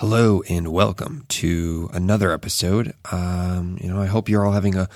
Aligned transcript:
Hello 0.00 0.42
and 0.48 0.68
welcome 0.68 1.26
to 1.28 1.90
another 1.92 2.32
episode. 2.32 2.94
Um, 3.12 3.76
you 3.82 3.92
know, 3.92 4.00
I 4.00 4.06
hope 4.06 4.30
you're 4.30 4.46
all 4.46 4.52
having 4.52 4.74
a 4.74 4.88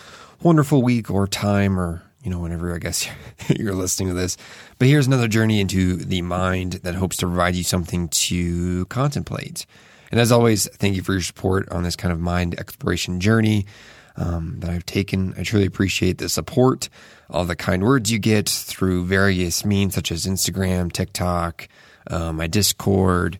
wonderful 0.42 0.80
week 0.80 1.10
or 1.10 1.28
time 1.28 1.78
or, 1.78 2.02
you 2.22 2.30
know, 2.30 2.38
whenever 2.38 2.74
I 2.74 2.78
guess 2.78 3.06
you're 3.54 3.74
listening 3.74 4.08
to 4.08 4.14
this. 4.14 4.38
But 4.78 4.88
here's 4.88 5.06
another 5.06 5.28
journey 5.28 5.60
into 5.60 5.96
the 5.96 6.22
mind 6.22 6.80
that 6.84 6.94
hopes 6.94 7.18
to 7.18 7.26
provide 7.26 7.54
you 7.54 7.64
something 7.64 8.08
to 8.08 8.86
contemplate. 8.86 9.66
And 10.10 10.18
as 10.18 10.32
always, 10.32 10.68
thank 10.68 10.96
you 10.96 11.02
for 11.02 11.12
your 11.12 11.20
support 11.20 11.68
on 11.68 11.82
this 11.82 11.96
kind 11.96 12.10
of 12.10 12.18
mind 12.18 12.58
exploration 12.58 13.20
journey 13.20 13.66
um, 14.16 14.56
that 14.60 14.70
I've 14.70 14.86
taken. 14.86 15.34
I 15.36 15.42
truly 15.42 15.66
appreciate 15.66 16.16
the 16.16 16.30
support, 16.30 16.88
all 17.28 17.44
the 17.44 17.56
kind 17.56 17.82
words 17.82 18.10
you 18.10 18.18
get 18.18 18.48
through 18.48 19.04
various 19.04 19.66
means 19.66 19.94
such 19.94 20.10
as 20.10 20.24
Instagram, 20.24 20.90
TikTok, 20.90 21.68
uh, 22.06 22.32
my 22.32 22.46
Discord 22.46 23.38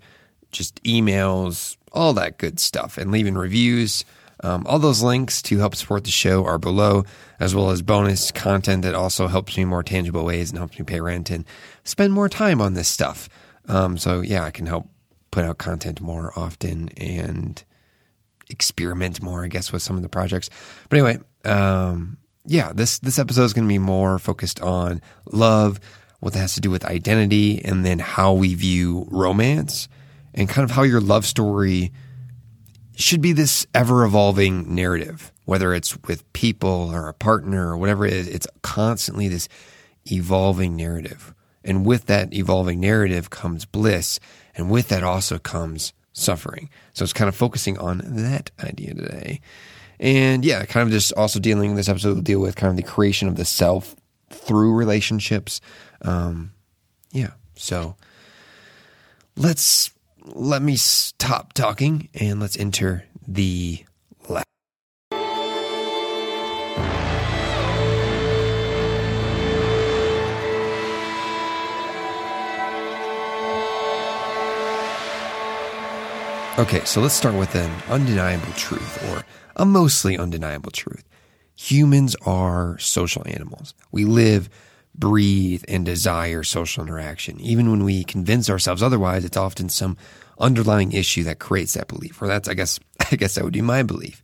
just 0.55 0.83
emails, 0.85 1.77
all 1.93 2.15
that 2.15 2.39
good 2.39 2.59
stuff, 2.59 2.97
and 2.97 3.11
leaving 3.11 3.35
reviews. 3.35 4.05
Um, 4.43 4.67
all 4.67 4.79
those 4.79 5.03
links 5.03 5.41
to 5.43 5.59
help 5.59 5.75
support 5.75 6.05
the 6.05 6.11
show 6.11 6.45
are 6.45 6.59
below, 6.59 7.05
as 7.39 7.55
well 7.55 7.71
as 7.71 7.83
bonus 7.83 8.31
content 8.31 8.83
that 8.83 8.95
also 8.95 9.27
helps 9.27 9.57
me 9.57 9.65
more 9.65 9.83
tangible 9.83 10.25
ways 10.25 10.51
and 10.51 10.59
helps 10.59 10.79
me 10.79 10.85
pay 10.85 11.01
rent 11.01 11.31
and 11.31 11.45
spend 11.85 12.13
more 12.13 12.29
time 12.29 12.61
on 12.61 12.75
this 12.75 12.89
stuff. 12.89 13.29
Um, 13.69 13.97
so, 13.97 14.21
yeah, 14.21 14.45
I 14.45 14.51
can 14.51 14.67
help 14.67 14.89
put 15.31 15.45
out 15.45 15.59
content 15.59 16.01
more 16.01 16.33
often 16.37 16.91
and 16.97 17.63
experiment 18.51 19.23
more, 19.23 19.45
I 19.45 19.49
guess, 19.49 19.73
with 19.73 19.83
some 19.83 19.97
of 19.97 20.03
the 20.03 20.09
projects. 20.09 20.51
But 20.89 20.99
anyway, 20.99 21.19
um, 21.45 22.19
yeah, 22.47 22.73
this 22.75 22.99
this 22.99 23.19
episode 23.19 23.45
is 23.45 23.53
going 23.53 23.67
to 23.67 23.73
be 23.73 23.79
more 23.79 24.19
focused 24.19 24.61
on 24.61 25.01
love, 25.31 25.81
what 26.21 26.35
that 26.35 26.41
has 26.41 26.55
to 26.55 26.61
do 26.61 26.71
with 26.71 26.85
identity, 26.85 27.65
and 27.65 27.85
then 27.85 27.99
how 27.99 28.35
we 28.35 28.55
view 28.55 29.07
romance 29.11 29.89
and 30.35 30.49
kind 30.49 30.69
of 30.69 30.75
how 30.75 30.83
your 30.83 31.01
love 31.01 31.25
story 31.25 31.93
should 32.97 33.21
be 33.21 33.33
this 33.33 33.67
ever 33.75 34.05
evolving 34.05 34.75
narrative, 34.75 35.33
whether 35.45 35.75
it's 35.75 35.97
with 36.05 36.31
people 36.33 36.91
or 36.93 37.09
a 37.09 37.15
partner 37.15 37.71
or 37.71 37.77
whatever 37.77 38.07
it 38.07 38.13
is, 38.13 38.29
it's 38.29 38.47
constantly 38.63 39.29
this 39.29 39.49
evolving 40.11 40.77
narrative. 40.77 41.35
And 41.65 41.87
with 41.87 42.07
that 42.07 42.33
evolving 42.33 42.81
narrative 42.81 43.31
comes 43.31 43.65
bliss. 43.65 44.21
And 44.55 44.71
with 44.71 44.89
that 44.89 45.03
also 45.03 45.39
comes 45.39 45.93
suffering. 46.13 46.71
So 46.93 47.03
it's 47.03 47.13
kind 47.13 47.29
of 47.29 47.35
focusing 47.35 47.79
on 47.79 48.03
that 48.05 48.51
idea 48.63 48.95
today. 48.95 49.41
And 49.99 50.45
yeah, 50.45 50.65
kind 50.67 50.87
of 50.87 50.93
just 50.93 51.13
also 51.15 51.41
dealing, 51.41 51.75
this 51.75 51.89
episode 51.89 52.15
will 52.15 52.23
deal 52.23 52.41
with 52.41 52.57
kind 52.57 52.71
of 52.71 52.77
the 52.77 52.91
creation 52.91 53.29
of 53.29 53.37
the 53.37 53.45
self 53.45 53.97
through 54.31 54.75
relationships. 54.75 55.61
Um, 56.03 56.53
yeah. 57.13 57.33
So 57.57 57.97
let's 59.37 59.94
let 60.25 60.63
me 60.63 60.77
stop 60.77 61.53
talking 61.53 62.09
and 62.15 62.41
let's 62.41 62.57
enter 62.57 63.05
the 63.27 63.85
lab. 64.29 64.45
Okay, 76.59 76.85
so 76.85 77.01
let's 77.01 77.15
start 77.15 77.35
with 77.35 77.55
an 77.55 77.71
undeniable 77.91 78.53
truth 78.55 79.11
or 79.11 79.25
a 79.57 79.67
mostly 79.67 80.17
undeniable 80.17 80.71
truth. 80.71 81.05
Humans 81.57 82.17
are 82.25 82.79
social 82.79 83.23
animals. 83.27 83.75
We 83.93 84.05
live 84.05 84.49
breathe 84.95 85.65
and 85.69 85.85
desire 85.85 86.43
social 86.43 86.85
interaction. 86.85 87.41
Even 87.41 87.71
when 87.71 87.85
we 87.85 88.05
convince 88.05 88.49
ourselves 88.49 88.83
otherwise, 88.83 89.25
it's 89.25 89.37
often 89.37 89.69
some 89.69 89.97
underlying 90.39 90.93
issue 90.93 91.25
that 91.25 91.39
creates 91.39 91.75
that 91.75 91.89
belief. 91.89 92.21
Or 92.21 92.29
that's, 92.29 92.49
I 92.49 92.55
guess, 92.55 92.79
I 93.11 93.17
guess 93.17 93.35
that 93.35 93.45
would 93.45 93.53
be 93.53 93.63
my 93.63 93.83
belief. 93.83 94.23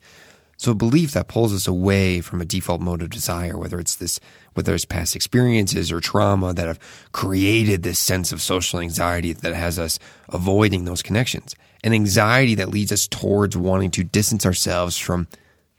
So 0.56 0.72
a 0.72 0.74
belief 0.74 1.12
that 1.12 1.28
pulls 1.28 1.54
us 1.54 1.66
away 1.66 2.20
from 2.20 2.42
a 2.42 2.44
default 2.44 2.82
mode 2.82 3.00
of 3.00 3.08
desire, 3.08 3.56
whether 3.56 3.80
it's 3.80 3.96
this, 3.96 4.20
whether 4.52 4.74
it's 4.74 4.84
past 4.84 5.16
experiences 5.16 5.90
or 5.90 6.00
trauma 6.00 6.52
that 6.52 6.66
have 6.66 6.78
created 7.12 7.82
this 7.82 7.98
sense 7.98 8.30
of 8.30 8.42
social 8.42 8.78
anxiety 8.78 9.32
that 9.32 9.54
has 9.54 9.78
us 9.78 9.98
avoiding 10.28 10.84
those 10.84 11.00
connections. 11.02 11.54
An 11.82 11.94
anxiety 11.94 12.54
that 12.56 12.68
leads 12.68 12.92
us 12.92 13.08
towards 13.08 13.56
wanting 13.56 13.90
to 13.92 14.04
distance 14.04 14.44
ourselves 14.44 14.98
from 14.98 15.28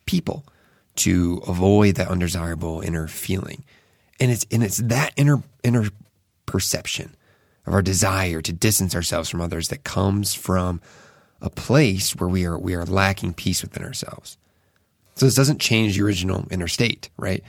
people 0.07 0.47
to 0.95 1.43
avoid 1.47 1.93
that 1.95 2.07
undesirable 2.07 2.81
inner 2.81 3.07
feeling. 3.07 3.63
And 4.21 4.31
it's 4.31 4.45
and 4.51 4.63
it's 4.63 4.77
that 4.77 5.13
inner 5.17 5.41
inner 5.63 5.89
perception 6.45 7.15
of 7.65 7.73
our 7.73 7.81
desire 7.81 8.41
to 8.41 8.53
distance 8.53 8.95
ourselves 8.95 9.29
from 9.29 9.41
others 9.41 9.69
that 9.69 9.83
comes 9.83 10.33
from 10.33 10.79
a 11.41 11.49
place 11.49 12.15
where 12.15 12.29
we 12.29 12.45
are 12.45 12.57
we 12.57 12.75
are 12.75 12.85
lacking 12.85 13.33
peace 13.33 13.63
within 13.63 13.83
ourselves. 13.83 14.37
So 15.15 15.25
this 15.25 15.35
doesn't 15.35 15.59
change 15.59 15.97
the 15.97 16.03
original 16.03 16.47
inner 16.51 16.67
state, 16.67 17.09
right? 17.17 17.43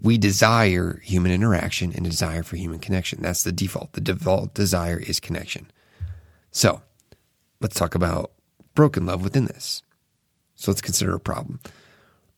We 0.00 0.16
desire 0.16 1.00
human 1.04 1.32
interaction 1.32 1.92
and 1.92 2.04
desire 2.04 2.42
for 2.42 2.56
human 2.56 2.78
connection. 2.78 3.20
That's 3.20 3.44
the 3.44 3.52
default. 3.52 3.92
The 3.92 4.00
default 4.00 4.54
desire 4.54 4.98
is 4.98 5.20
connection. 5.20 5.70
So 6.50 6.80
let's 7.60 7.76
talk 7.76 7.94
about 7.94 8.32
broken 8.74 9.04
love 9.04 9.22
within 9.22 9.44
this. 9.44 9.82
So 10.54 10.70
let's 10.70 10.80
consider 10.80 11.14
a 11.14 11.20
problem. 11.20 11.60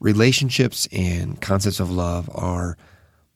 Relationships 0.00 0.88
and 0.90 1.40
concepts 1.40 1.78
of 1.78 1.90
love 1.90 2.28
are 2.34 2.76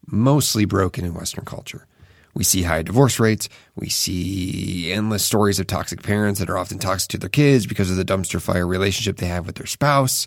mostly 0.07 0.65
broken 0.65 1.05
in 1.05 1.15
Western 1.15 1.45
culture. 1.45 1.87
We 2.35 2.45
see 2.45 2.63
high 2.63 2.83
divorce 2.83 3.19
rates. 3.19 3.49
We 3.77 3.89
see 3.89 4.93
endless 4.93 5.25
stories 5.25 5.59
of 5.59 5.67
toxic 5.67 6.03
parents 6.03 6.39
that 6.39 6.51
are 6.51 6.59
often 6.59 6.79
toxic 6.79 7.09
to 7.13 7.19
their 7.19 7.31
kids 7.31 7.67
because 7.67 7.91
of 7.91 7.97
the 7.97 8.05
dumpster 8.05 8.43
fire 8.43 8.67
relationship 8.67 9.17
they 9.17 9.27
have 9.27 9.47
with 9.47 9.57
their 9.57 9.67
spouse. 9.67 10.27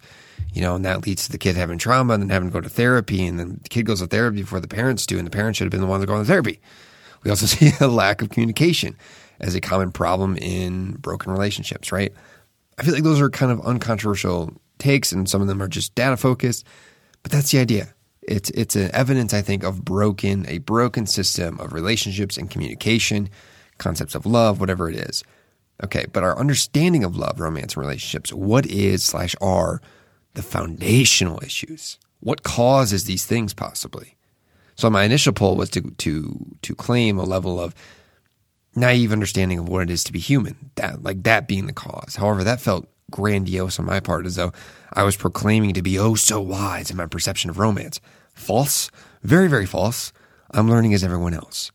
You 0.51 0.63
know, 0.63 0.73
and 0.73 0.83
that 0.85 1.05
leads 1.05 1.25
to 1.25 1.31
the 1.31 1.37
kid 1.37 1.55
having 1.55 1.77
trauma 1.77 2.15
and 2.15 2.23
then 2.23 2.29
having 2.29 2.49
to 2.49 2.53
go 2.53 2.61
to 2.61 2.69
therapy. 2.69 3.27
And 3.27 3.39
then 3.39 3.59
the 3.61 3.69
kid 3.69 3.85
goes 3.85 3.99
to 3.99 4.07
therapy 4.07 4.41
before 4.41 4.59
the 4.59 4.67
parents 4.67 5.05
do. 5.05 5.19
And 5.19 5.27
the 5.27 5.31
parents 5.31 5.57
should 5.57 5.65
have 5.65 5.71
been 5.71 5.81
the 5.81 5.87
ones 5.87 6.01
that 6.01 6.07
go 6.07 6.17
to 6.17 6.25
therapy. 6.25 6.59
We 7.23 7.29
also 7.29 7.45
see 7.47 7.71
a 7.79 7.87
lack 7.87 8.23
of 8.23 8.31
communication 8.31 8.97
as 9.39 9.53
a 9.53 9.61
common 9.61 9.91
problem 9.91 10.35
in 10.37 10.93
broken 10.93 11.31
relationships, 11.31 11.91
right? 11.91 12.11
I 12.79 12.83
feel 12.83 12.95
like 12.95 13.03
those 13.03 13.21
are 13.21 13.29
kind 13.29 13.51
of 13.51 13.61
uncontroversial 13.61 14.51
takes 14.79 15.11
and 15.11 15.29
some 15.29 15.41
of 15.41 15.47
them 15.47 15.61
are 15.61 15.67
just 15.67 15.93
data 15.93 16.17
focused, 16.17 16.65
but 17.21 17.31
that's 17.31 17.51
the 17.51 17.59
idea. 17.59 17.93
It's 18.21 18.49
it's 18.51 18.75
an 18.75 18.91
evidence, 18.93 19.33
I 19.33 19.41
think, 19.41 19.63
of 19.63 19.83
broken 19.83 20.45
a 20.47 20.59
broken 20.59 21.05
system 21.05 21.59
of 21.59 21.73
relationships 21.73 22.37
and 22.37 22.49
communication, 22.49 23.29
concepts 23.77 24.15
of 24.15 24.25
love, 24.25 24.59
whatever 24.59 24.89
it 24.89 24.95
is. 24.95 25.23
Okay, 25.83 26.05
but 26.11 26.23
our 26.23 26.37
understanding 26.37 27.03
of 27.03 27.15
love, 27.15 27.39
romance, 27.39 27.75
and 27.75 27.81
relationships, 27.81 28.33
what 28.33 28.65
is 28.65 29.03
slash 29.03 29.35
are 29.39 29.81
the 30.33 30.41
foundational 30.41 31.41
issues? 31.41 31.97
What 32.19 32.43
causes 32.43 33.05
these 33.05 33.25
things 33.25 33.53
possibly? 33.53 34.17
So 34.75 34.89
my 34.89 35.03
initial 35.03 35.33
poll 35.33 35.55
was 35.55 35.69
to 35.71 35.81
to 35.81 36.55
to 36.61 36.75
claim 36.75 37.17
a 37.17 37.23
level 37.23 37.59
of 37.59 37.73
naive 38.75 39.11
understanding 39.11 39.59
of 39.59 39.69
what 39.69 39.83
it 39.83 39.89
is 39.89 40.03
to 40.05 40.13
be 40.13 40.19
human, 40.19 40.71
that 40.75 41.03
like 41.03 41.23
that 41.23 41.47
being 41.47 41.65
the 41.65 41.73
cause. 41.73 42.15
However, 42.15 42.43
that 42.43 42.61
felt 42.61 42.87
grandiose 43.09 43.79
on 43.79 43.85
my 43.85 43.99
part, 43.99 44.25
as 44.25 44.35
though 44.35 44.53
I 44.93 45.03
was 45.03 45.17
proclaiming 45.17 45.73
to 45.73 45.81
be 45.81 45.99
oh 45.99 46.15
so 46.15 46.39
wise 46.41 46.89
in 46.89 46.97
my 46.97 47.05
perception 47.05 47.49
of 47.49 47.59
romance. 47.59 47.99
False, 48.33 48.89
very, 49.23 49.47
very 49.47 49.65
false. 49.65 50.13
I'm 50.51 50.69
learning 50.69 50.93
as 50.93 51.03
everyone 51.03 51.33
else. 51.33 51.71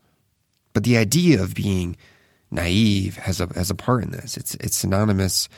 But 0.73 0.85
the 0.85 0.97
idea 0.97 1.43
of 1.43 1.55
being 1.55 1.97
naive 2.51 3.17
has 3.17 3.41
a 3.41 3.47
has 3.55 3.71
a 3.71 3.75
part 3.75 4.03
in 4.03 4.11
this. 4.11 4.37
It's 4.37 4.55
it's 4.57 4.77
synonymous, 4.77 5.49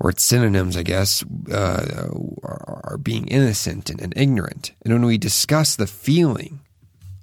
or 0.00 0.10
it's 0.10 0.24
synonyms, 0.24 0.76
I 0.76 0.82
guess, 0.82 1.24
uh, 1.52 2.08
are, 2.42 2.80
are, 2.84 2.98
being 2.98 3.28
innocent 3.28 3.90
and, 3.90 4.00
and 4.00 4.12
ignorant. 4.16 4.72
And 4.82 4.92
when 4.92 5.04
we 5.04 5.18
discuss 5.18 5.76
the 5.76 5.86
feeling 5.86 6.60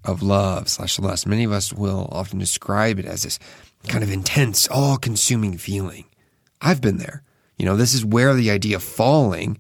of 0.06 0.22
love 0.22 0.70
slash 0.70 1.00
lust, 1.00 1.28
many 1.28 1.44
of 1.44 1.52
us 1.52 1.74
will 1.74 2.08
often 2.12 2.40
describe 2.40 3.00
it 3.00 3.06
as 3.06 3.24
this 3.24 3.40
kind 3.88 4.04
of 4.04 4.12
intense, 4.12 4.68
all-consuming 4.68 5.58
feeling. 5.58 6.06
I've 6.62 6.82
been 6.82 6.98
there. 6.98 7.24
You 7.58 7.66
know, 7.66 7.76
this 7.76 7.94
is 7.94 8.06
where 8.06 8.34
the 8.34 8.52
idea 8.52 8.76
of 8.76 8.84
falling 8.84 9.60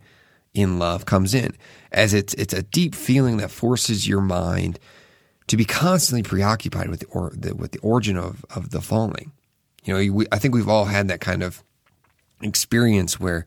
in 0.53 0.79
love 0.79 1.05
comes 1.05 1.33
in 1.33 1.55
as 1.91 2.13
it's 2.13 2.33
it's 2.35 2.53
a 2.53 2.63
deep 2.63 2.95
feeling 2.95 3.37
that 3.37 3.51
forces 3.51 4.07
your 4.07 4.21
mind 4.21 4.79
to 5.47 5.57
be 5.57 5.65
constantly 5.65 6.23
preoccupied 6.23 6.89
with 6.89 7.01
the, 7.01 7.05
or, 7.07 7.31
the 7.35 7.55
with 7.55 7.71
the 7.71 7.79
origin 7.79 8.17
of 8.17 8.45
of 8.55 8.69
the 8.71 8.81
falling. 8.81 9.31
You 9.83 9.93
know, 9.93 10.13
we, 10.13 10.25
I 10.31 10.39
think 10.39 10.53
we've 10.53 10.67
all 10.67 10.85
had 10.85 11.07
that 11.07 11.21
kind 11.21 11.41
of 11.41 11.63
experience 12.41 13.19
where 13.19 13.45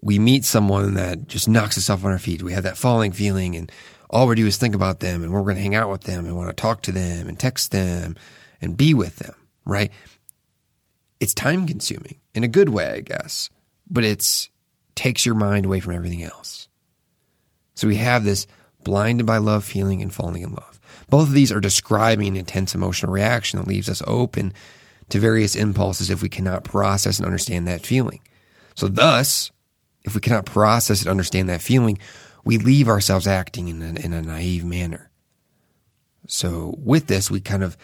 we 0.00 0.18
meet 0.18 0.44
someone 0.44 0.94
that 0.94 1.26
just 1.26 1.48
knocks 1.48 1.76
us 1.76 1.90
off 1.90 2.04
on 2.04 2.12
our 2.12 2.18
feet. 2.18 2.42
We 2.42 2.52
have 2.52 2.64
that 2.64 2.76
falling 2.76 3.12
feeling, 3.12 3.56
and 3.56 3.70
all 4.08 4.26
we 4.26 4.34
do 4.34 4.46
is 4.46 4.56
think 4.56 4.74
about 4.74 5.00
them, 5.00 5.22
and 5.22 5.32
we're 5.32 5.42
going 5.42 5.56
to 5.56 5.62
hang 5.62 5.74
out 5.74 5.90
with 5.90 6.02
them, 6.02 6.24
and 6.24 6.36
want 6.36 6.48
to 6.48 6.54
talk 6.54 6.82
to 6.82 6.92
them, 6.92 7.28
and 7.28 7.38
text 7.38 7.70
them, 7.70 8.16
and 8.60 8.76
be 8.76 8.94
with 8.94 9.16
them. 9.16 9.34
Right? 9.64 9.90
It's 11.20 11.34
time 11.34 11.66
consuming 11.66 12.18
in 12.34 12.44
a 12.44 12.48
good 12.48 12.68
way, 12.68 12.90
I 12.90 13.00
guess, 13.00 13.50
but 13.90 14.04
it's 14.04 14.48
takes 14.94 15.24
your 15.24 15.34
mind 15.34 15.66
away 15.66 15.80
from 15.80 15.94
everything 15.94 16.22
else. 16.22 16.68
So 17.74 17.88
we 17.88 17.96
have 17.96 18.24
this 18.24 18.46
blinded 18.84 19.26
by 19.26 19.38
love 19.38 19.64
feeling 19.64 20.02
and 20.02 20.12
falling 20.12 20.42
in 20.42 20.50
love. 20.50 20.80
Both 21.08 21.28
of 21.28 21.34
these 21.34 21.52
are 21.52 21.60
describing 21.60 22.28
an 22.28 22.36
intense 22.36 22.74
emotional 22.74 23.12
reaction 23.12 23.58
that 23.58 23.68
leaves 23.68 23.88
us 23.88 24.02
open 24.06 24.52
to 25.08 25.18
various 25.18 25.56
impulses 25.56 26.10
if 26.10 26.22
we 26.22 26.28
cannot 26.28 26.64
process 26.64 27.18
and 27.18 27.26
understand 27.26 27.66
that 27.68 27.86
feeling. 27.86 28.20
So, 28.74 28.88
thus, 28.88 29.50
if 30.04 30.14
we 30.14 30.20
cannot 30.20 30.46
process 30.46 31.02
and 31.02 31.10
understand 31.10 31.48
that 31.48 31.62
feeling, 31.62 31.98
we 32.44 32.58
leave 32.58 32.88
ourselves 32.88 33.26
acting 33.26 33.68
in 33.68 33.82
a, 33.82 34.00
in 34.00 34.12
a 34.12 34.22
naive 34.22 34.64
manner. 34.64 35.10
So, 36.26 36.74
with 36.78 37.06
this, 37.06 37.30
we 37.30 37.40
kind 37.40 37.62
of 37.62 37.76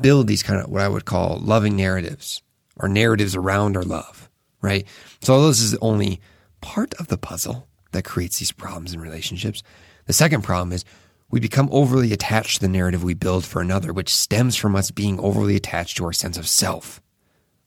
build 0.00 0.26
these 0.26 0.42
kind 0.42 0.60
of 0.60 0.70
what 0.70 0.80
I 0.80 0.88
would 0.88 1.04
call 1.04 1.38
loving 1.38 1.76
narratives 1.76 2.42
or 2.82 2.88
narratives 2.88 3.34
around 3.34 3.76
our 3.76 3.84
love, 3.84 4.28
right? 4.60 4.86
So, 5.22 5.46
this 5.46 5.60
is 5.60 5.74
only 5.76 6.20
part 6.60 6.92
of 6.94 7.06
the 7.06 7.16
puzzle 7.16 7.68
that 7.92 8.04
creates 8.04 8.38
these 8.38 8.52
problems 8.52 8.92
in 8.92 9.00
relationships. 9.00 9.62
The 10.06 10.12
second 10.12 10.42
problem 10.42 10.72
is 10.72 10.84
we 11.30 11.40
become 11.40 11.68
overly 11.72 12.12
attached 12.12 12.56
to 12.56 12.60
the 12.60 12.68
narrative 12.68 13.02
we 13.02 13.14
build 13.14 13.44
for 13.44 13.62
another, 13.62 13.92
which 13.92 14.14
stems 14.14 14.56
from 14.56 14.76
us 14.76 14.90
being 14.90 15.18
overly 15.20 15.56
attached 15.56 15.96
to 15.96 16.04
our 16.04 16.12
sense 16.12 16.36
of 16.36 16.46
self. 16.46 17.00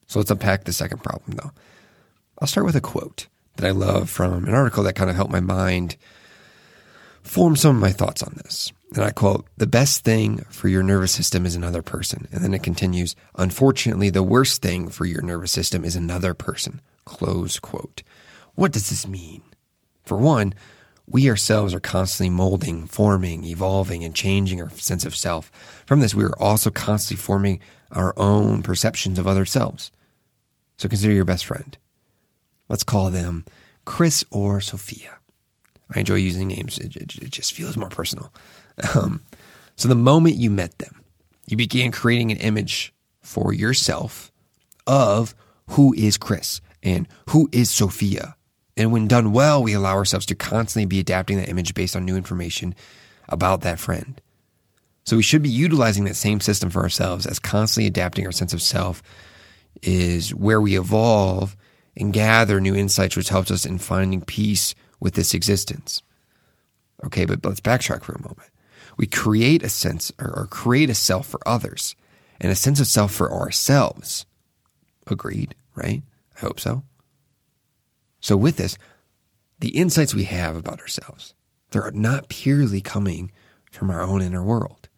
So 0.07 0.19
let's 0.19 0.29
unpack 0.29 0.65
the 0.65 0.73
second 0.73 1.01
problem 1.01 1.37
though. 1.37 1.51
I'll 2.39 2.47
start 2.47 2.65
with 2.65 2.75
a 2.75 2.81
quote 2.81 3.27
that 3.55 3.65
I 3.65 3.71
love 3.71 4.09
from 4.09 4.45
an 4.45 4.53
article 4.53 4.83
that 4.83 4.95
kind 4.95 5.09
of 5.09 5.15
helped 5.15 5.31
my 5.31 5.39
mind 5.39 5.95
form 7.25 7.55
some 7.55 7.75
of 7.75 7.81
my 7.81 7.91
thoughts 7.91 8.23
on 8.23 8.33
this. 8.37 8.71
And 8.93 9.03
I 9.03 9.11
quote, 9.11 9.47
the 9.57 9.67
best 9.67 10.05
thing 10.05 10.37
for 10.49 10.69
your 10.69 10.83
nervous 10.83 11.11
system 11.11 11.45
is 11.45 11.55
another 11.55 11.81
person. 11.81 12.27
And 12.31 12.43
then 12.43 12.53
it 12.53 12.63
continues, 12.63 13.15
unfortunately, 13.35 14.09
the 14.09 14.23
worst 14.23 14.61
thing 14.61 14.87
for 14.89 15.05
your 15.05 15.21
nervous 15.21 15.51
system 15.51 15.83
is 15.83 15.95
another 15.95 16.33
person. 16.33 16.81
Close 17.03 17.59
quote. 17.59 18.03
What 18.53 18.71
does 18.71 18.89
this 18.89 19.07
mean? 19.07 19.41
For 20.03 20.17
one, 20.17 20.53
we 21.07 21.29
ourselves 21.29 21.73
are 21.73 21.79
constantly 21.79 22.29
molding, 22.29 22.87
forming, 22.87 23.43
evolving, 23.43 24.03
and 24.03 24.15
changing 24.15 24.61
our 24.61 24.69
sense 24.69 25.05
of 25.05 25.15
self. 25.15 25.51
From 25.85 25.99
this, 25.99 26.15
we 26.15 26.23
are 26.23 26.39
also 26.39 26.69
constantly 26.69 27.21
forming 27.21 27.59
our 27.91 28.13
own 28.17 28.63
perceptions 28.63 29.19
of 29.19 29.27
other 29.27 29.45
selves. 29.45 29.91
So 30.77 30.87
consider 30.87 31.13
your 31.13 31.25
best 31.25 31.45
friend. 31.45 31.77
Let's 32.69 32.83
call 32.83 33.09
them 33.09 33.45
Chris 33.83 34.23
or 34.31 34.61
Sophia. 34.61 35.17
I 35.93 35.99
enjoy 35.99 36.15
using 36.15 36.47
names, 36.47 36.77
it, 36.77 36.95
it, 36.95 37.15
it 37.17 37.31
just 37.31 37.53
feels 37.53 37.77
more 37.77 37.89
personal. 37.89 38.33
Um, 38.95 39.21
so 39.75 39.87
the 39.87 39.95
moment 39.95 40.35
you 40.35 40.49
met 40.49 40.77
them, 40.79 41.01
you 41.47 41.57
began 41.57 41.91
creating 41.91 42.31
an 42.31 42.37
image 42.37 42.93
for 43.21 43.53
yourself 43.53 44.31
of 44.87 45.35
who 45.69 45.93
is 45.93 46.17
Chris 46.17 46.61
and 46.83 47.07
who 47.29 47.49
is 47.51 47.69
Sophia 47.69 48.35
and 48.77 48.91
when 48.91 49.07
done 49.07 49.31
well, 49.31 49.63
we 49.63 49.73
allow 49.73 49.95
ourselves 49.95 50.25
to 50.27 50.35
constantly 50.35 50.85
be 50.85 50.99
adapting 50.99 51.37
that 51.37 51.49
image 51.49 51.73
based 51.73 51.95
on 51.95 52.05
new 52.05 52.17
information 52.17 52.75
about 53.29 53.61
that 53.61 53.79
friend. 53.79 54.21
So 55.05 55.17
we 55.17 55.23
should 55.23 55.43
be 55.43 55.49
utilizing 55.49 56.05
that 56.05 56.15
same 56.15 56.39
system 56.39 56.69
for 56.69 56.81
ourselves 56.81 57.25
as 57.25 57.39
constantly 57.39 57.87
adapting 57.87 58.25
our 58.25 58.31
sense 58.31 58.53
of 58.53 58.61
self 58.61 59.01
is 59.81 60.33
where 60.33 60.59
we 60.59 60.77
evolve 60.77 61.55
and 61.95 62.11
gather 62.11 62.59
new 62.59 62.75
insights, 62.75 63.15
which 63.15 63.29
helps 63.29 63.51
us 63.51 63.65
in 63.65 63.77
finding 63.77 64.21
peace 64.21 64.75
with 65.05 65.13
this 65.13 65.35
existence. 65.35 66.01
Okay, 67.05 67.25
but 67.25 67.45
let's 67.45 67.61
backtrack 67.61 68.03
for 68.03 68.13
a 68.13 68.21
moment. 68.23 68.49
We 68.97 69.05
create 69.05 69.61
a 69.61 69.69
sense 69.69 70.11
or 70.19 70.47
create 70.49 70.89
a 70.89 70.95
self 70.95 71.27
for 71.27 71.39
others 71.47 71.95
and 72.41 72.51
a 72.51 72.55
sense 72.55 72.79
of 72.79 72.87
self 72.87 73.13
for 73.13 73.31
ourselves. 73.31 74.25
Agreed, 75.05 75.53
right? 75.75 76.01
I 76.35 76.39
hope 76.39 76.59
so. 76.59 76.81
So 78.19 78.35
with 78.35 78.57
this, 78.57 78.79
the 79.59 79.77
insights 79.77 80.15
we 80.15 80.23
have 80.23 80.55
about 80.55 80.79
ourselves, 80.79 81.35
they're 81.69 81.91
not 81.91 82.27
purely 82.27 82.81
coming 82.81 83.31
from 83.69 83.91
our 83.91 84.01
own 84.01 84.23
inner 84.23 84.43
world. 84.43 84.89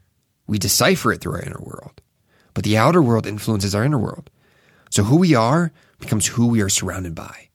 We 0.48 0.57
decipher 0.57 1.12
it 1.12 1.19
through 1.19 1.33
our 1.33 1.42
inner 1.42 1.59
world, 1.59 2.01
but 2.54 2.63
the 2.63 2.77
outer 2.77 3.01
world 3.01 3.27
influences 3.27 3.75
our 3.75 3.83
inner 3.83 4.00
world. 4.00 4.30
So 4.89 5.04
who 5.04 5.18
we 5.18 5.36
are 5.36 5.74
becomes 6.00 6.27
who 6.27 6.48
we 6.48 6.62
are 6.62 6.69
surrounded 6.69 7.13
by. 7.13 7.50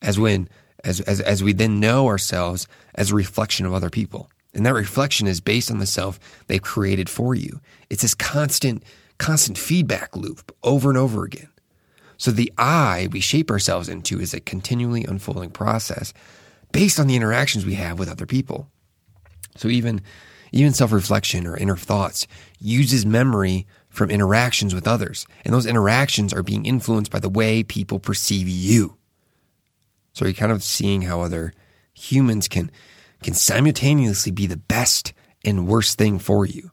As 0.00 0.20
when, 0.20 0.48
as, 0.84 1.00
as, 1.00 1.20
as 1.20 1.42
we 1.42 1.52
then 1.52 1.80
know 1.80 2.06
ourselves 2.06 2.66
as 2.94 3.10
a 3.10 3.14
reflection 3.14 3.66
of 3.66 3.74
other 3.74 3.90
people. 3.90 4.30
And 4.54 4.66
that 4.66 4.74
reflection 4.74 5.26
is 5.26 5.40
based 5.40 5.70
on 5.70 5.78
the 5.78 5.86
self 5.86 6.18
they've 6.46 6.62
created 6.62 7.08
for 7.08 7.34
you. 7.34 7.60
It's 7.88 8.02
this 8.02 8.14
constant, 8.14 8.82
constant 9.18 9.58
feedback 9.58 10.16
loop 10.16 10.54
over 10.62 10.88
and 10.88 10.98
over 10.98 11.24
again. 11.24 11.48
So 12.16 12.30
the 12.30 12.52
I 12.58 13.08
we 13.12 13.20
shape 13.20 13.50
ourselves 13.50 13.88
into 13.88 14.20
is 14.20 14.34
a 14.34 14.40
continually 14.40 15.04
unfolding 15.04 15.50
process 15.50 16.12
based 16.72 17.00
on 17.00 17.06
the 17.06 17.16
interactions 17.16 17.64
we 17.64 17.74
have 17.74 17.98
with 17.98 18.10
other 18.10 18.26
people. 18.26 18.68
So 19.56 19.68
even 19.68 20.02
even 20.52 20.72
self-reflection 20.72 21.46
or 21.46 21.56
inner 21.56 21.76
thoughts 21.76 22.26
uses 22.58 23.06
memory 23.06 23.66
from 23.88 24.10
interactions 24.10 24.74
with 24.74 24.86
others, 24.86 25.26
and 25.44 25.54
those 25.54 25.66
interactions 25.66 26.32
are 26.32 26.42
being 26.42 26.66
influenced 26.66 27.10
by 27.10 27.20
the 27.20 27.28
way 27.28 27.62
people 27.62 27.98
perceive 28.00 28.48
you. 28.48 28.96
So 30.12 30.24
you're 30.24 30.34
kind 30.34 30.52
of 30.52 30.62
seeing 30.62 31.02
how 31.02 31.20
other 31.20 31.52
humans 31.92 32.48
can 32.48 32.70
can 33.22 33.34
simultaneously 33.34 34.32
be 34.32 34.46
the 34.46 34.56
best 34.56 35.12
and 35.44 35.66
worst 35.66 35.98
thing 35.98 36.18
for 36.18 36.46
you. 36.46 36.70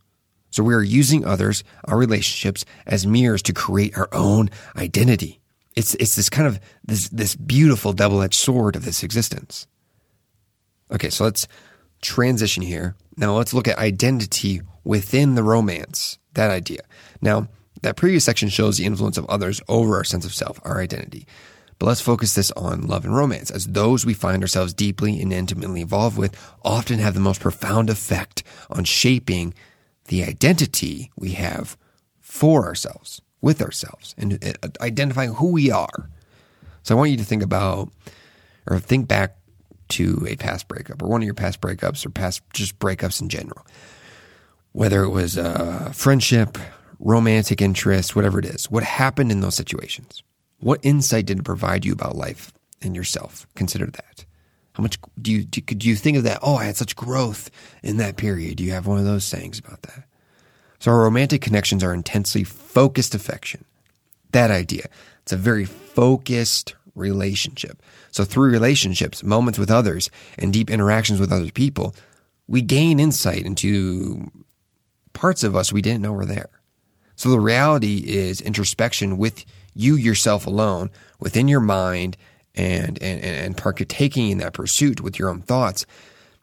So 0.49 0.63
we 0.63 0.73
are 0.73 0.81
using 0.81 1.25
others, 1.25 1.63
our 1.85 1.97
relationships, 1.97 2.65
as 2.85 3.05
mirrors 3.05 3.41
to 3.43 3.53
create 3.53 3.97
our 3.97 4.09
own 4.13 4.49
identity. 4.75 5.41
It's, 5.75 5.93
it's 5.95 6.15
this 6.15 6.29
kind 6.29 6.47
of 6.47 6.59
this, 6.83 7.09
this 7.09 7.35
beautiful 7.35 7.93
double-edged 7.93 8.33
sword 8.39 8.75
of 8.75 8.85
this 8.85 9.03
existence. 9.03 9.67
Okay, 10.91 11.09
so 11.09 11.25
let's 11.25 11.47
transition 12.01 12.63
here. 12.63 12.95
Now 13.17 13.35
let's 13.35 13.53
look 13.53 13.67
at 13.67 13.77
identity 13.77 14.61
within 14.83 15.35
the 15.35 15.43
romance, 15.43 16.17
that 16.33 16.49
idea. 16.49 16.81
Now, 17.21 17.49
that 17.83 17.95
previous 17.95 18.25
section 18.25 18.49
shows 18.49 18.77
the 18.77 18.85
influence 18.85 19.17
of 19.17 19.25
others 19.27 19.61
over 19.67 19.97
our 19.97 20.03
sense 20.03 20.25
of 20.25 20.33
self, 20.33 20.59
our 20.63 20.79
identity. 20.79 21.27
But 21.79 21.85
let's 21.85 22.01
focus 22.01 22.33
this 22.33 22.51
on 22.51 22.87
love 22.87 23.05
and 23.05 23.15
romance, 23.15 23.51
as 23.51 23.67
those 23.67 24.05
we 24.05 24.13
find 24.13 24.41
ourselves 24.41 24.73
deeply 24.73 25.21
and 25.21 25.31
intimately 25.31 25.81
involved 25.81 26.17
with 26.17 26.35
often 26.63 26.99
have 26.99 27.13
the 27.13 27.19
most 27.19 27.41
profound 27.41 27.89
effect 27.89 28.43
on 28.69 28.83
shaping 28.83 29.53
the 30.05 30.23
identity 30.23 31.11
we 31.15 31.33
have 31.33 31.77
for 32.19 32.65
ourselves, 32.65 33.21
with 33.41 33.61
ourselves, 33.61 34.15
and 34.17 34.43
uh, 34.43 34.67
identifying 34.81 35.33
who 35.33 35.51
we 35.51 35.69
are. 35.69 36.09
So 36.81 36.95
I 36.95 36.97
want 36.97 37.11
you 37.11 37.17
to 37.17 37.23
think 37.23 37.43
about 37.43 37.91
or 38.65 38.79
think 38.79 39.07
back 39.07 39.37
to 39.89 40.25
a 40.27 40.35
past 40.35 40.67
breakup 40.67 41.01
or 41.01 41.07
one 41.07 41.21
of 41.21 41.25
your 41.25 41.33
past 41.33 41.61
breakups 41.61 42.05
or 42.05 42.09
past 42.09 42.41
just 42.53 42.79
breakups 42.79 43.21
in 43.21 43.29
general. 43.29 43.65
Whether 44.71 45.03
it 45.03 45.09
was 45.09 45.37
a 45.37 45.91
friendship, 45.93 46.57
romantic 46.99 47.61
interest, 47.61 48.15
whatever 48.15 48.39
it 48.39 48.45
is. 48.45 48.69
What 48.69 48.83
happened 48.83 49.31
in 49.31 49.41
those 49.41 49.55
situations? 49.55 50.23
What 50.59 50.79
insight 50.83 51.25
did 51.25 51.39
it 51.39 51.43
provide 51.43 51.85
you 51.85 51.93
about 51.93 52.15
life 52.15 52.51
and 52.81 52.95
yourself? 52.95 53.47
Consider 53.55 53.87
that. 53.87 54.25
How 54.73 54.83
much 54.83 54.99
do 55.19 55.31
you 55.31 55.43
do, 55.43 55.61
do 55.61 55.89
you 55.89 55.95
think 55.95 56.17
of 56.17 56.23
that? 56.23 56.39
Oh, 56.41 56.55
I 56.55 56.65
had 56.65 56.77
such 56.77 56.95
growth 56.95 57.49
in 57.81 57.97
that 57.97 58.17
period. 58.17 58.57
Do 58.57 58.63
you 58.63 58.71
have 58.71 58.85
one 58.85 58.99
of 58.99 59.05
those 59.05 59.25
sayings 59.25 59.57
about 59.57 59.81
that? 59.83 60.03
So 60.79 60.91
our 60.91 60.99
romantic 60.99 61.41
connections 61.41 61.83
are 61.83 61.93
intensely 61.93 62.43
focused 62.43 63.15
affection. 63.15 63.65
That 64.31 64.51
idea. 64.51 64.85
It's 65.23 65.31
a 65.31 65.37
very 65.37 65.65
focused 65.65 66.75
relationship. 66.93 67.81
So 68.11 68.23
through 68.23 68.51
relationships, 68.51 69.23
moments 69.23 69.57
with 69.57 69.71
others, 69.71 70.09
and 70.37 70.53
deep 70.53 70.69
interactions 70.69 71.19
with 71.19 71.31
other 71.31 71.51
people, 71.51 71.95
we 72.47 72.61
gain 72.61 72.99
insight 72.99 73.45
into 73.45 74.31
parts 75.13 75.43
of 75.43 75.55
us 75.55 75.73
we 75.73 75.81
didn't 75.81 76.01
know 76.01 76.13
were 76.13 76.25
there. 76.25 76.49
So 77.15 77.29
the 77.29 77.39
reality 77.39 78.03
is 78.05 78.41
introspection 78.41 79.17
with 79.17 79.43
you 79.77 79.95
yourself 79.95 80.47
alone 80.47 80.89
within 81.19 81.47
your 81.47 81.59
mind 81.59 82.17
and, 82.55 83.01
and, 83.01 83.23
and 83.23 83.57
partaking 83.57 84.31
in 84.31 84.39
that 84.39 84.53
pursuit 84.53 85.01
with 85.01 85.19
your 85.19 85.29
own 85.29 85.41
thoughts, 85.41 85.85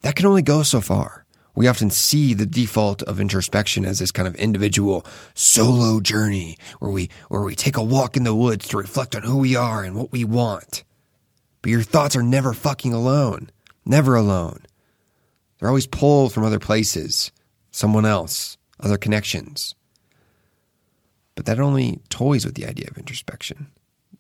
that 0.03 0.17
can 0.17 0.27
only 0.27 0.43
go 0.43 0.63
so 0.63 0.81
far. 0.81 1.25
We 1.57 1.69
often 1.69 1.91
see 1.91 2.35
the 2.35 2.47
default 2.47 3.03
of 3.03 3.21
introspection 3.21 3.85
as 3.85 4.01
this 4.01 4.11
kind 4.11 4.27
of 4.27 4.35
individual 4.37 5.07
solo 5.35 6.01
journey 6.01 6.59
where 6.81 6.91
we, 6.91 7.11
where 7.29 7.43
we 7.43 7.55
take 7.55 7.77
a 7.77 7.83
walk 7.83 8.17
in 8.17 8.25
the 8.25 8.35
woods 8.35 8.69
to 8.69 8.77
reflect 8.77 9.15
on 9.15 9.23
who 9.23 9.39
we 9.39 9.55
are 9.55 9.85
and 9.85 9.95
what 9.95 10.11
we 10.11 10.25
want. 10.25 10.83
But 11.63 11.71
your 11.71 11.83
thoughts 11.83 12.17
are 12.17 12.23
never 12.23 12.53
fucking 12.53 12.93
alone. 12.93 13.51
Never 13.87 14.17
alone. 14.17 14.67
They're 15.59 15.69
always 15.69 15.87
pulled 15.87 16.33
from 16.33 16.45
other 16.45 16.59
places, 16.59 17.31
someone 17.71 18.05
else, 18.05 18.59
other 18.81 18.99
connections. 18.99 19.75
But 21.35 21.47
that 21.47 21.59
only 21.59 22.01
toys 22.09 22.45
with 22.45 22.55
the 22.55 22.67
idea 22.67 22.89
of 22.91 22.99
introspection. 22.99 23.69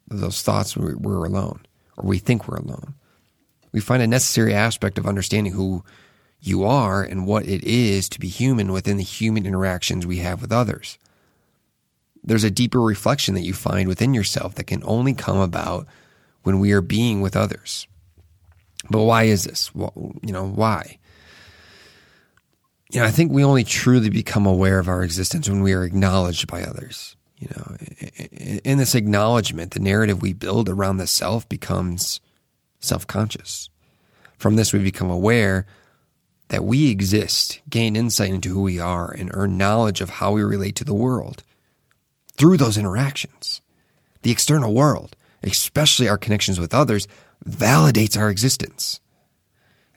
Those 0.08 0.42
thoughts 0.42 0.76
when 0.76 1.00
we're 1.00 1.24
alone 1.24 1.60
or 1.96 2.06
we 2.06 2.18
think 2.18 2.48
we're 2.48 2.56
alone. 2.56 2.94
We 3.72 3.80
find 3.80 4.02
a 4.02 4.06
necessary 4.06 4.54
aspect 4.54 4.98
of 4.98 5.06
understanding 5.06 5.52
who 5.52 5.84
you 6.40 6.64
are 6.64 7.02
and 7.02 7.26
what 7.26 7.46
it 7.46 7.64
is 7.64 8.08
to 8.10 8.20
be 8.20 8.28
human 8.28 8.72
within 8.72 8.98
the 8.98 9.02
human 9.02 9.46
interactions 9.46 10.06
we 10.06 10.18
have 10.18 10.42
with 10.42 10.52
others. 10.52 10.98
There's 12.22 12.44
a 12.44 12.50
deeper 12.50 12.80
reflection 12.80 13.34
that 13.34 13.42
you 13.42 13.52
find 13.52 13.88
within 13.88 14.14
yourself 14.14 14.54
that 14.54 14.64
can 14.64 14.82
only 14.84 15.14
come 15.14 15.38
about 15.38 15.86
when 16.42 16.58
we 16.60 16.72
are 16.72 16.80
being 16.80 17.20
with 17.20 17.36
others. 17.36 17.86
But 18.90 19.02
why 19.02 19.24
is 19.24 19.44
this? 19.44 19.74
Well, 19.74 19.92
you 20.22 20.32
know, 20.32 20.46
why? 20.46 20.98
You 22.94 23.00
know, 23.00 23.06
I 23.06 23.10
think 23.10 23.32
we 23.32 23.42
only 23.42 23.64
truly 23.64 24.08
become 24.08 24.46
aware 24.46 24.78
of 24.78 24.86
our 24.86 25.02
existence 25.02 25.48
when 25.48 25.62
we 25.62 25.72
are 25.72 25.82
acknowledged 25.82 26.46
by 26.46 26.62
others. 26.62 27.16
You 27.38 27.48
know, 27.48 27.76
in 28.64 28.78
this 28.78 28.94
acknowledgement, 28.94 29.72
the 29.72 29.80
narrative 29.80 30.22
we 30.22 30.32
build 30.32 30.68
around 30.68 30.98
the 30.98 31.08
self 31.08 31.48
becomes 31.48 32.20
self 32.78 33.04
conscious. 33.04 33.68
From 34.38 34.54
this, 34.54 34.72
we 34.72 34.78
become 34.78 35.10
aware 35.10 35.66
that 36.48 36.64
we 36.64 36.88
exist, 36.88 37.60
gain 37.68 37.96
insight 37.96 38.30
into 38.30 38.50
who 38.50 38.62
we 38.62 38.78
are, 38.78 39.10
and 39.10 39.28
earn 39.34 39.58
knowledge 39.58 40.00
of 40.00 40.10
how 40.10 40.30
we 40.30 40.44
relate 40.44 40.76
to 40.76 40.84
the 40.84 40.94
world 40.94 41.42
through 42.34 42.58
those 42.58 42.78
interactions. 42.78 43.60
The 44.22 44.30
external 44.30 44.72
world, 44.72 45.16
especially 45.42 46.08
our 46.08 46.18
connections 46.18 46.60
with 46.60 46.72
others, 46.72 47.08
validates 47.44 48.16
our 48.16 48.30
existence. 48.30 49.00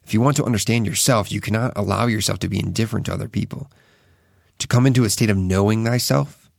If 0.07 0.13
you 0.13 0.21
want 0.21 0.37
to 0.37 0.45
understand 0.45 0.85
yourself, 0.85 1.33
you 1.33 1.41
cannot 1.41 1.73
allow 1.75 2.05
yourself 2.05 2.39
to 2.39 2.47
be 2.47 2.61
indifferent 2.61 3.07
to 3.07 3.13
other 3.13 3.27
people. 3.27 3.69
To 4.59 4.67
come 4.67 4.87
into 4.87 5.03
a 5.03 5.09
state 5.09 5.29
of 5.29 5.35
knowing 5.35 5.83
thyself, 5.83 6.49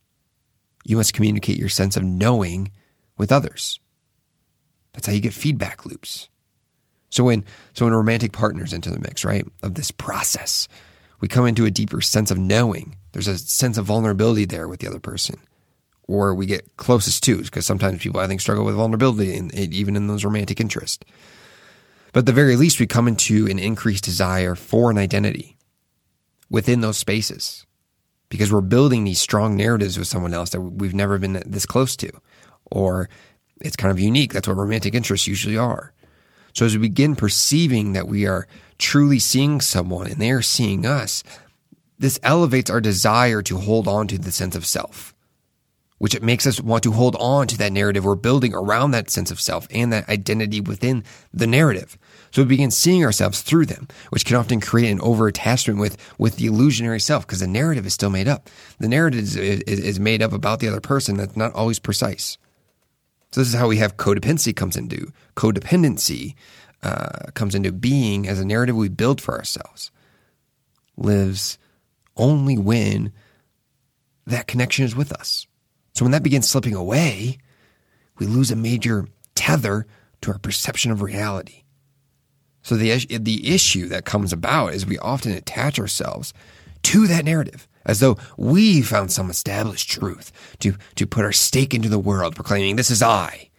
you 0.85 0.97
must 0.97 1.15
communicate 1.15 1.57
your 1.57 1.67
sense 1.67 1.97
of 1.97 2.03
knowing 2.03 2.71
with 3.17 3.31
others. 3.31 3.79
That's 4.93 5.07
how 5.07 5.13
you 5.13 5.19
get 5.19 5.33
feedback 5.33 5.83
loops. 5.83 6.29
So 7.09 7.23
when 7.23 7.43
so 7.73 7.85
when 7.85 7.93
romantic 7.95 8.33
partners 8.33 8.71
into 8.71 8.91
the 8.91 8.99
mix, 8.99 9.25
right, 9.25 9.47
of 9.63 9.73
this 9.73 9.89
process, 9.89 10.67
we 11.19 11.27
come 11.27 11.47
into 11.47 11.65
a 11.65 11.71
deeper 11.71 12.01
sense 12.01 12.29
of 12.29 12.37
knowing. 12.37 12.97
There's 13.13 13.27
a 13.27 13.39
sense 13.39 13.79
of 13.79 13.85
vulnerability 13.85 14.45
there 14.45 14.67
with 14.67 14.79
the 14.79 14.87
other 14.87 14.99
person, 14.99 15.39
or 16.03 16.35
we 16.35 16.45
get 16.45 16.77
closest 16.77 17.23
to, 17.23 17.41
because 17.41 17.65
sometimes 17.65 18.03
people 18.03 18.19
I 18.19 18.27
think 18.27 18.41
struggle 18.41 18.63
with 18.65 18.75
vulnerability, 18.75 19.35
in, 19.35 19.49
even 19.55 19.95
in 19.95 20.05
those 20.05 20.23
romantic 20.23 20.61
interests. 20.61 21.03
But 22.11 22.21
at 22.21 22.25
the 22.25 22.33
very 22.33 22.55
least, 22.55 22.79
we 22.79 22.87
come 22.87 23.07
into 23.07 23.47
an 23.47 23.59
increased 23.59 24.03
desire 24.03 24.55
for 24.55 24.89
an 24.89 24.97
identity 24.97 25.57
within 26.49 26.81
those 26.81 26.97
spaces 26.97 27.65
because 28.29 28.51
we're 28.51 28.61
building 28.61 29.03
these 29.03 29.19
strong 29.19 29.55
narratives 29.55 29.97
with 29.97 30.07
someone 30.07 30.33
else 30.33 30.51
that 30.51 30.61
we've 30.61 30.93
never 30.93 31.17
been 31.17 31.41
this 31.45 31.65
close 31.65 31.95
to, 31.97 32.11
or 32.71 33.09
it's 33.61 33.75
kind 33.75 33.91
of 33.91 33.99
unique. 33.99 34.33
That's 34.33 34.47
what 34.47 34.57
romantic 34.57 34.93
interests 34.93 35.27
usually 35.27 35.57
are. 35.57 35.93
So 36.53 36.65
as 36.65 36.73
we 36.73 36.81
begin 36.81 37.15
perceiving 37.15 37.93
that 37.93 38.07
we 38.07 38.25
are 38.25 38.47
truly 38.77 39.19
seeing 39.19 39.61
someone 39.61 40.07
and 40.07 40.21
they 40.21 40.31
are 40.31 40.41
seeing 40.41 40.85
us, 40.85 41.23
this 41.97 42.19
elevates 42.23 42.69
our 42.69 42.81
desire 42.81 43.41
to 43.43 43.57
hold 43.57 43.87
on 43.87 44.07
to 44.07 44.17
the 44.17 44.31
sense 44.31 44.55
of 44.55 44.65
self, 44.65 45.13
which 45.99 46.15
it 46.15 46.23
makes 46.23 46.47
us 46.47 46.59
want 46.59 46.83
to 46.83 46.91
hold 46.91 47.15
on 47.17 47.47
to 47.47 47.57
that 47.57 47.71
narrative 47.71 48.03
we're 48.03 48.15
building 48.15 48.53
around 48.53 48.91
that 48.91 49.09
sense 49.09 49.31
of 49.31 49.39
self 49.39 49.67
and 49.69 49.93
that 49.93 50.09
identity 50.09 50.59
within 50.59 51.03
the 51.33 51.47
narrative. 51.47 51.97
So 52.31 52.41
we 52.41 52.47
begin 52.47 52.71
seeing 52.71 53.03
ourselves 53.03 53.41
through 53.41 53.67
them, 53.67 53.87
which 54.09 54.25
can 54.25 54.35
often 54.35 54.59
create 54.59 54.91
an 54.91 55.01
over 55.01 55.27
attachment 55.27 55.79
with, 55.79 55.97
with 56.17 56.37
the 56.37 56.47
illusionary 56.47 56.99
self 56.99 57.27
because 57.27 57.41
the 57.41 57.47
narrative 57.47 57.85
is 57.85 57.93
still 57.93 58.09
made 58.09 58.27
up. 58.27 58.49
The 58.79 58.87
narrative 58.87 59.19
is, 59.19 59.35
is, 59.35 59.61
is 59.61 59.99
made 59.99 60.21
up 60.21 60.33
about 60.33 60.59
the 60.59 60.67
other 60.67 60.81
person 60.81 61.17
that's 61.17 61.37
not 61.37 61.53
always 61.53 61.79
precise. 61.79 62.37
So 63.31 63.41
this 63.41 63.49
is 63.49 63.55
how 63.55 63.67
we 63.67 63.77
have 63.77 63.97
codependency 63.97 64.55
comes 64.55 64.75
into 64.75 65.11
codependency 65.35 66.35
uh, 66.81 67.31
comes 67.33 67.55
into 67.55 67.71
being 67.71 68.27
as 68.27 68.39
a 68.39 68.45
narrative 68.45 68.75
we 68.75 68.89
build 68.89 69.21
for 69.21 69.37
ourselves. 69.37 69.91
Lives 70.95 71.57
only 72.15 72.57
when 72.57 73.11
that 74.25 74.47
connection 74.47 74.85
is 74.85 74.95
with 74.95 75.11
us. 75.11 75.45
So 75.99 76.05
when 76.05 76.13
that 76.13 76.23
begins 76.23 76.47
slipping 76.47 76.75
away, 76.75 77.39
we 78.19 78.25
lose 78.25 78.51
a 78.51 78.55
major 78.55 79.09
tether 79.35 79.85
to 80.21 80.31
our 80.31 80.37
perception 80.39 80.91
of 80.91 81.01
reality. 81.01 81.63
So 82.61 82.77
the 82.77 83.05
the 83.17 83.53
issue 83.53 83.89
that 83.89 84.05
comes 84.05 84.31
about 84.31 84.73
is 84.73 84.85
we 84.85 84.97
often 84.99 85.33
attach 85.33 85.77
ourselves 85.77 86.33
to 86.83 87.05
that 87.07 87.25
narrative 87.25 87.67
as 87.85 87.99
though 87.99 88.15
we 88.37 88.81
found 88.81 89.11
some 89.11 89.29
established 89.29 89.89
truth 89.89 90.31
to, 90.59 90.77
to 90.95 91.05
put 91.05 91.25
our 91.25 91.33
stake 91.33 91.73
into 91.73 91.89
the 91.89 91.99
world, 91.99 92.33
proclaiming, 92.33 92.77
This 92.77 92.91
is 92.91 93.03
I. 93.03 93.49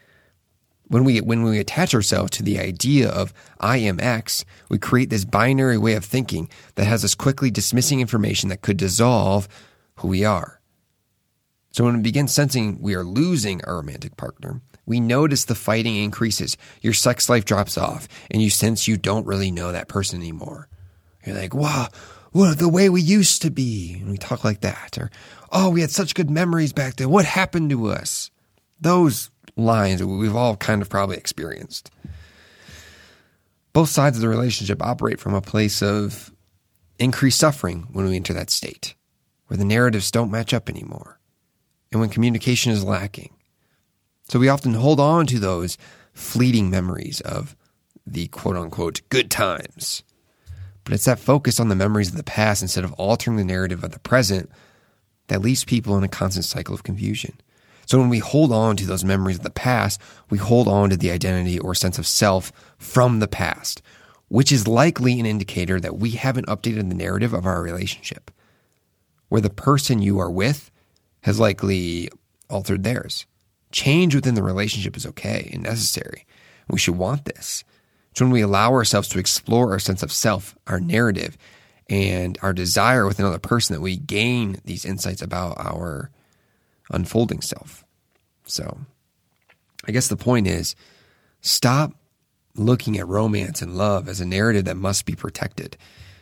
When 0.89 1.05
we, 1.05 1.21
when 1.21 1.43
we 1.43 1.59
attach 1.59 1.95
ourselves 1.95 2.31
to 2.31 2.43
the 2.43 2.59
idea 2.59 3.11
of 3.11 3.35
I 3.61 3.77
am 3.77 4.01
X, 4.01 4.47
we 4.71 4.79
create 4.79 5.11
this 5.11 5.27
binary 5.27 5.77
way 5.77 5.93
of 5.93 6.07
thinking 6.07 6.49
that 6.77 6.87
has 6.87 7.05
us 7.05 7.15
quickly 7.15 7.51
dismissing 7.51 8.01
information 8.01 8.49
that 8.49 8.63
could 8.63 8.79
dissolve 8.79 9.47
who 9.97 10.09
we 10.09 10.25
are. 10.25 10.60
So 11.73 11.85
when 11.85 11.97
we 11.97 12.03
begin 12.03 12.29
sensing 12.29 12.81
we 12.81 12.95
are 12.95 13.05
losing 13.05 13.65
our 13.65 13.77
romantic 13.77 14.17
partner, 14.17 14.61
we 14.87 14.99
notice 14.99 15.45
the 15.45 15.55
fighting 15.55 15.97
increases, 15.97 16.57
your 16.81 16.93
sex 16.93 17.29
life 17.29 17.45
drops 17.45 17.79
off, 17.79 18.09
and 18.31 18.43
you 18.43 18.51
sense 18.51 18.89
you 18.89 18.97
don't 18.97 19.27
really 19.27 19.51
know 19.51 19.71
that 19.71 19.89
person 19.89 20.21
anymore. 20.21 20.69
You're 21.25 21.37
like, 21.37 21.55
wow, 21.55 21.89
well, 22.33 22.55
the 22.55 22.69
way 22.69 22.89
we 22.89 23.03
used 23.03 23.43
to 23.43 23.51
be. 23.51 23.99
And 24.01 24.11
we 24.11 24.17
talk 24.17 24.45
like 24.45 24.61
that. 24.63 24.99
Or, 24.99 25.11
oh, 25.53 25.71
we 25.71 25.81
had 25.81 25.91
such 25.91 26.15
good 26.15 26.31
memories 26.31 26.73
back 26.73 26.97
then. 26.97 27.11
What 27.11 27.25
happened 27.25 27.71
to 27.71 27.89
us? 27.89 28.31
Those 28.81 29.31
lines 29.57 30.03
we've 30.03 30.35
all 30.35 30.57
kind 30.57 30.83
of 30.83 30.89
probably 30.89 31.17
experienced. 31.17 31.91
Both 33.73 33.91
sides 33.91 34.17
of 34.17 34.23
the 34.23 34.29
relationship 34.29 34.83
operate 34.83 35.21
from 35.21 35.35
a 35.35 35.41
place 35.41 35.83
of 35.83 36.33
increased 36.99 37.39
suffering 37.39 37.87
when 37.93 38.07
we 38.07 38.17
enter 38.17 38.33
that 38.33 38.51
state, 38.51 38.95
where 39.47 39.57
the 39.57 39.65
narratives 39.65 40.11
don't 40.11 40.31
match 40.31 40.53
up 40.53 40.69
anymore, 40.69 41.20
and 41.93 42.01
when 42.01 42.11
communication 42.11 42.73
is 42.73 42.85
lacking. 42.85 43.35
So 44.29 44.39
we 44.39 44.49
often 44.49 44.75
hold 44.75 45.01
on 45.01 45.27
to 45.27 45.39
those 45.39 45.77
fleeting 46.13 46.71
memories 46.71 47.21
of 47.21 47.57
the 48.07 48.29
quote 48.29 48.57
unquote 48.57 49.01
good 49.09 49.31
times 49.31 50.03
but 50.85 50.95
it's 50.95 51.05
that 51.05 51.19
focus 51.19 51.61
on 51.61 51.69
the 51.69 51.75
memories 51.75 52.09
of 52.09 52.17
the 52.17 52.23
past 52.23 52.63
instead 52.63 52.85
of 52.85 52.93
altering 52.95 53.37
the 53.37 53.45
narrative 53.45 53.85
of 53.85 53.93
the 53.93 53.99
present 54.01 54.51
that 55.29 55.41
leaves 55.41 55.65
people 55.65 55.97
in 55.97 56.05
a 56.05 56.09
constant 56.09 56.45
cycle 56.45 56.75
of 56.75 56.83
confusion. 56.83 57.41
So 57.87 57.99
when 57.99 58.09
we 58.09 58.19
hold 58.19 58.53
on 58.53 58.77
to 58.77 58.87
those 58.87 59.05
memories 59.05 59.37
of 59.37 59.43
the 59.43 59.51
past, 59.51 60.01
we 60.31 60.39
hold 60.39 60.69
on 60.69 60.91
to 60.91 60.97
the 60.97 61.11
identity 61.11 61.59
or 61.59 61.75
sense 61.75 61.99
of 61.99 62.07
self 62.07 62.53
from 62.79 63.21
the 63.21 63.29
past, 63.29 63.83
which 64.29 64.53
is 64.53 64.69
likely 64.69 65.19
an 65.19 65.27
indicator 65.27 65.81
that 65.81 65.99
we 65.99 66.11
haven't 66.11 66.47
updated 66.47 66.89
the 66.89 66.95
narrative 66.95 67.33
of 67.33 67.47
our 67.47 67.63
relationship, 67.63 68.31
where 69.29 69.41
the 69.41 69.51
person 69.51 70.03
you 70.03 70.19
are 70.19 70.31
with 70.31 70.70
has 71.23 71.41
likely 71.41 72.11
altered 72.49 72.85
theirs. 72.85 73.27
Change 73.73 74.15
within 74.15 74.35
the 74.35 74.43
relationship 74.43 74.97
is 74.97 75.07
okay 75.07 75.51
and 75.53 75.63
necessary. 75.63 76.27
We 76.69 76.79
should 76.79 76.97
want 76.97 77.25
this. 77.25 77.65
It's 78.11 78.21
when 78.21 78.31
we 78.31 78.41
allow 78.41 78.73
ourselves 78.73 79.09
to 79.09 79.19
explore 79.19 79.73
our 79.73 79.79
sense 79.79 80.03
of 80.03 80.13
self, 80.13 80.57
our 80.67 80.81
narrative, 80.81 81.39
and 81.89 82.39
our 82.43 82.53
desire 82.53 83.07
with 83.07 83.19
another 83.19 83.39
person 83.39 83.75
that 83.75 83.81
we 83.81 83.97
gain 83.97 84.61
these 84.65 84.85
insights 84.85 85.23
about 85.23 85.57
our 85.59 86.11
unfolding 86.91 87.41
self. 87.41 87.85
So, 88.47 88.79
I 89.87 89.93
guess 89.93 90.09
the 90.09 90.17
point 90.17 90.47
is 90.47 90.75
stop 91.41 91.95
looking 92.55 92.99
at 92.99 93.07
romance 93.07 93.63
and 93.63 93.77
love 93.77 94.09
as 94.09 94.21
a 94.21 94.27
narrative 94.27 94.65
that 94.65 94.77
must 94.77 95.07
be 95.07 95.15
protected. 95.15 95.77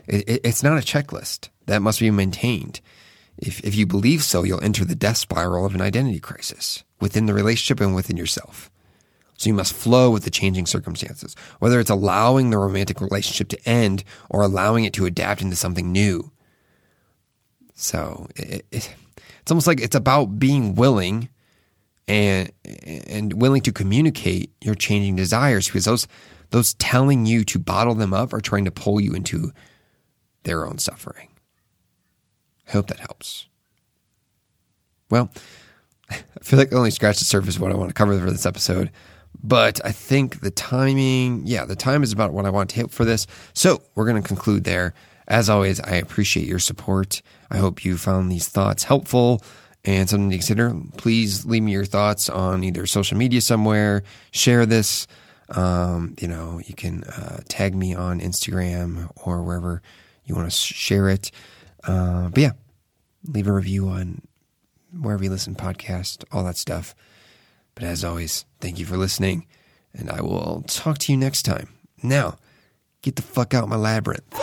It, 0.07 0.29
it, 0.29 0.41
it's 0.45 0.63
not 0.63 0.79
a 0.79 0.83
checklist 0.83 1.49
that 1.67 1.83
must 1.83 2.01
be 2.01 2.11
maintained. 2.11 2.81
If, 3.39 3.65
if 3.65 3.75
you 3.75 3.87
believe 3.87 4.23
so, 4.23 4.43
you'll 4.43 4.63
enter 4.63 4.85
the 4.85 4.95
death 4.95 5.17
spiral 5.17 5.65
of 5.65 5.75
an 5.75 5.81
identity 5.81 6.19
crisis 6.19 6.85
within 7.01 7.27
the 7.27 7.35
relationship 7.35 7.81
and 7.81 7.95
within 7.95 8.17
yourself. 8.17 8.71
So 9.37 9.49
you 9.49 9.55
must 9.55 9.73
flow 9.73 10.11
with 10.11 10.25
the 10.25 10.31
changing 10.31 10.67
circumstances, 10.67 11.37
whether 11.61 11.79
it's 11.79 11.91
allowing 11.91 12.51
the 12.51 12.59
romantic 12.59 13.01
relationship 13.01 13.49
to 13.51 13.69
end 13.69 14.03
or 14.29 14.43
allowing 14.43 14.85
it 14.85 14.93
to 14.95 15.07
adapt 15.07 15.43
into 15.43 15.55
something 15.55 15.93
new. 15.93 16.33
So 17.75 18.27
it, 18.35 18.67
it, 18.73 18.95
it's 19.41 19.51
almost 19.53 19.69
like 19.69 19.81
it's 19.81 19.95
about 19.95 20.41
being 20.41 20.75
willing 20.75 21.29
and 22.09 22.51
and 22.65 23.35
willing 23.35 23.63
to 23.63 23.73
communicate 23.73 24.51
your 24.61 24.75
changing 24.75 25.15
desires 25.15 25.67
because 25.67 25.85
those 25.85 26.09
those 26.51 26.75
telling 26.75 27.27
you 27.27 27.45
to 27.45 27.59
bottle 27.59 27.95
them 27.95 28.13
up 28.13 28.33
are 28.33 28.41
trying 28.41 28.65
to 28.65 28.71
pull 28.73 29.01
you 29.01 29.13
into 29.13 29.53
their 30.43 30.67
own 30.67 30.79
suffering. 30.79 31.28
I 32.69 32.73
hope 32.73 32.89
that 32.89 33.01
helps. 33.01 33.47
Well, 35.11 35.31
I 36.11 36.17
feel 36.43 36.59
like 36.59 36.73
I 36.73 36.77
only 36.77 36.91
scratched 36.91 37.19
the 37.19 37.25
surface 37.25 37.57
of 37.57 37.63
what 37.63 37.73
I 37.73 37.77
want 37.77 37.91
to 37.91 37.95
cover 37.95 38.19
for 38.19 38.31
this 38.31 38.47
episode. 38.47 38.91
But 39.43 39.81
I 39.85 39.93
think 39.93 40.41
the 40.41 40.51
timing, 40.51 41.47
yeah, 41.47 41.65
the 41.65 41.77
time 41.77 42.03
is 42.03 42.13
about 42.13 42.33
what 42.33 42.47
I 42.47 42.51
want 42.51 42.71
to 42.71 42.77
hit 42.77 42.91
for 42.91 43.05
this. 43.05 43.27
So 43.53 43.83
we're 43.95 44.07
going 44.07 44.21
to 44.21 44.27
conclude 44.27 44.65
there. 44.65 44.95
As 45.29 45.51
always, 45.51 45.81
I 45.81 45.97
appreciate 45.97 46.47
your 46.47 46.59
support. 46.59 47.23
I 47.51 47.59
hope 47.59 47.85
you 47.85 47.97
found 47.97 48.33
these 48.33 48.49
thoughts 48.49 48.85
helpful 48.85 49.43
and 49.85 50.09
something 50.09 50.31
to 50.31 50.37
consider. 50.37 50.75
Please 50.97 51.45
leave 51.45 51.63
me 51.63 51.73
your 51.73 51.85
thoughts 51.85 52.29
on 52.29 52.65
either 52.65 52.87
social 52.87 53.17
media 53.17 53.41
somewhere, 53.41 54.03
share 54.33 54.67
this. 54.67 55.07
Um, 55.51 56.15
you 56.21 56.29
know, 56.29 56.61
you 56.67 56.75
can 56.75 57.05
uh, 57.05 57.41
tag 57.49 57.75
me 57.75 57.95
on 57.95 58.21
Instagram 58.21 59.11
or 59.17 59.43
wherever 59.43 59.83
you 60.25 60.35
want 60.35 60.51
to 60.51 60.57
share 60.57 61.09
it. 61.09 61.31
Uh, 61.85 62.29
but 62.29 62.39
yeah, 62.41 62.53
leave 63.27 63.47
a 63.47 63.53
review 63.53 63.89
on 63.89 64.23
wherever 64.93 65.25
you 65.25 65.31
listen 65.31 65.55
podcast, 65.55 66.25
all 66.33 66.45
that 66.45 66.57
stuff. 66.57 66.95
But 67.75 67.85
as 67.85 68.05
always, 68.05 68.45
thank 68.61 68.79
you 68.79 68.87
for 68.87 68.97
listening, 68.97 69.47
and 69.95 70.11
I 70.11 70.21
will 70.21 70.65
talk 70.67 70.99
to 70.99 71.13
you 71.13 71.19
next 71.19 71.43
time. 71.43 71.69
Now, 72.03 72.39
get 73.03 73.17
the 73.17 73.23
fuck 73.23 73.55
out 73.55 73.69
my 73.69 73.77
labyrinth. 73.77 74.38